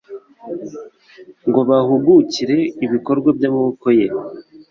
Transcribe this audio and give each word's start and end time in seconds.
ngo 1.47 1.59
bahugukire 1.69 2.57
ibikorwa 2.85 3.29
by’amaboko 3.37 3.85
ye 3.97 4.07